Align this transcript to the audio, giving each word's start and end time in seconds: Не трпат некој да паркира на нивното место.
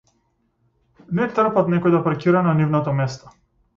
Не 1.19 1.27
трпат 1.39 1.69
некој 1.75 1.93
да 1.97 2.03
паркира 2.07 2.45
на 2.49 2.59
нивното 2.63 2.95
место. 3.03 3.35